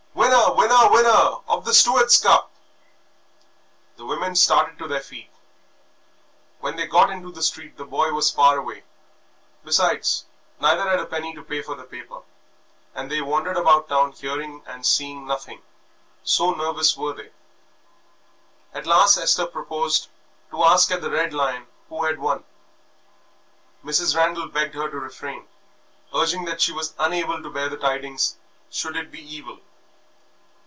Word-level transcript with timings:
"Winner, 0.13 0.53
winner, 0.53 0.89
winner 0.89 1.41
of 1.47 1.65
the 1.65 1.73
Stewards' 1.73 2.19
Cup!" 2.19 2.51
The 3.97 4.05
women 4.05 4.35
started 4.35 4.77
to 4.79 4.87
their 4.87 5.01
feet. 5.01 5.29
When 6.59 6.75
they 6.75 6.87
got 6.87 7.09
into 7.09 7.31
the 7.31 7.43
street 7.43 7.77
the 7.77 7.85
boy 7.85 8.11
was 8.13 8.31
far 8.31 8.57
away; 8.57 8.83
besides, 9.63 10.25
neither 10.59 10.87
had 10.87 10.99
a 10.99 11.05
penny 11.05 11.33
to 11.35 11.43
pay 11.43 11.61
for 11.61 11.75
the 11.75 11.83
paper, 11.83 12.21
and 12.95 13.09
they 13.11 13.21
wandered 13.21 13.57
about 13.57 13.87
the 13.87 13.95
town 13.95 14.11
hearing 14.13 14.63
and 14.65 14.85
seeing 14.85 15.25
nothing, 15.27 15.61
so 16.23 16.51
nervous 16.53 16.95
were 16.95 17.13
they. 17.13 17.31
At 18.73 18.87
last 18.87 19.17
Esther 19.17 19.47
proposed 19.47 20.07
to 20.51 20.63
ask 20.63 20.91
at 20.91 21.01
the 21.01 21.09
"Red 21.11 21.33
Lion" 21.33 21.67
who 21.89 22.03
had 22.05 22.19
won. 22.19 22.45
Mrs. 23.83 24.15
Randal 24.15 24.47
begged 24.47 24.75
her 24.75 24.89
to 24.89 24.99
refrain, 24.99 25.47
urging 26.13 26.45
that 26.45 26.61
she 26.61 26.71
was 26.71 26.93
unable 26.99 27.41
to 27.41 27.49
bear 27.49 27.69
the 27.69 27.77
tidings 27.77 28.35
should 28.69 28.95
it 28.95 29.11
be 29.11 29.19
evil. 29.19 29.59